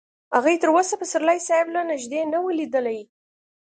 هغې 0.35 0.55
تر 0.61 0.69
اوسه 0.75 0.95
پسرلي 1.01 1.39
صاحب 1.47 1.67
له 1.75 1.81
نږدې 1.91 2.21
نه 2.31 2.37
و 2.41 2.55
لیدلی 2.59 2.99